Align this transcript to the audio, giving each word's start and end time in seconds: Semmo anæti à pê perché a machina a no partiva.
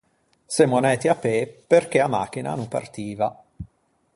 Semmo 0.53 0.75
anæti 0.79 1.07
à 1.13 1.15
pê 1.23 1.35
perché 1.71 1.97
a 2.01 2.11
machina 2.17 2.49
a 2.51 2.57
no 2.59 2.67
partiva. 2.75 3.27